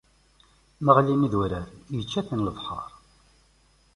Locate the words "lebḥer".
2.47-2.91